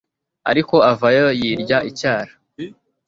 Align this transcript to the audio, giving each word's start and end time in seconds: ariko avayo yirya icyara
ariko 0.51 0.75
avayo 0.91 1.25
yirya 1.39 1.77
icyara 1.89 2.31